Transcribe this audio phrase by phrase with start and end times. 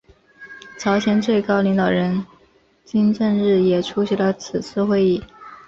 [0.79, 2.25] 朝鲜最高领导人
[2.83, 5.21] 金正日也出席了此次会议。